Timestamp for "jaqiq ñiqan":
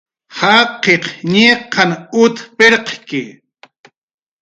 0.37-1.91